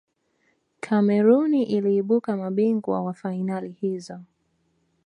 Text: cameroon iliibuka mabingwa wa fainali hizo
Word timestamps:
cameroon 0.85 1.53
iliibuka 1.53 2.37
mabingwa 2.37 3.01
wa 3.03 3.13
fainali 3.13 3.71
hizo 3.71 4.19